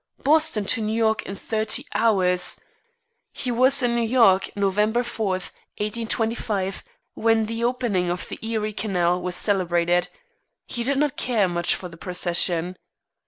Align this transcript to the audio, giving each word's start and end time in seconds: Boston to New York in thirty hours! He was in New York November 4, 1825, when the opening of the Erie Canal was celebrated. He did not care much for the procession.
Boston 0.23 0.65
to 0.65 0.81
New 0.81 0.95
York 0.97 1.21
in 1.27 1.35
thirty 1.35 1.85
hours! 1.93 2.59
He 3.33 3.51
was 3.51 3.83
in 3.83 3.93
New 3.93 4.01
York 4.01 4.49
November 4.55 5.03
4, 5.03 5.27
1825, 5.33 6.83
when 7.13 7.45
the 7.45 7.63
opening 7.63 8.09
of 8.09 8.27
the 8.27 8.39
Erie 8.41 8.73
Canal 8.73 9.21
was 9.21 9.35
celebrated. 9.35 10.07
He 10.65 10.81
did 10.83 10.97
not 10.97 11.17
care 11.17 11.47
much 11.47 11.75
for 11.75 11.87
the 11.87 11.97
procession. 11.97 12.77